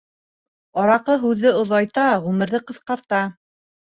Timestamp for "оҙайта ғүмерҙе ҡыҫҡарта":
1.59-3.23